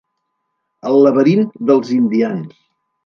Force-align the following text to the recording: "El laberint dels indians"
"El 0.91 0.97
laberint 1.07 1.45
dels 1.71 1.93
indians" 1.99 2.57